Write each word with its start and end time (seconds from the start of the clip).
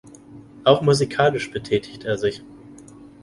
Auch 0.63 0.81
musikalisch 0.81 1.51
betätigt 1.51 2.05
er 2.05 2.17
sich. 2.17 2.41